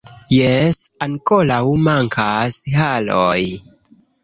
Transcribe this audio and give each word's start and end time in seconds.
Jes, 0.37 0.79
ankoraŭ 1.07 1.59
mankas 1.89 2.59
haroj 2.79 3.39